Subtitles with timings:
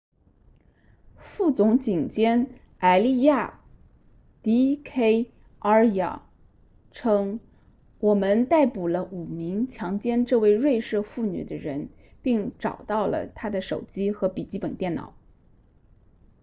[1.15, 2.47] 副总警监
[2.79, 3.59] 埃利亚
[4.41, 6.21] d k arya
[6.91, 7.39] 称
[7.99, 11.89] 我们逮捕了5名强奸这位瑞士妇女的人
[12.23, 15.13] 并找到了她的手机和笔记本电脑